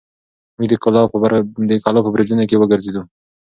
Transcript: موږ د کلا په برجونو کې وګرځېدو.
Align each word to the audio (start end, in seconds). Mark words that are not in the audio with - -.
موږ 0.57 0.67
د 0.71 0.73
کلا 0.83 1.99
په 2.03 2.07
برجونو 2.13 2.43
کې 2.49 2.59
وګرځېدو. 2.61 3.01